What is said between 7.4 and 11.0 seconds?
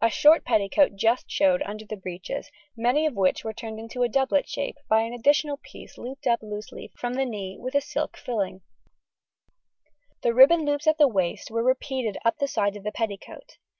with a silk filling; the ribbon loops at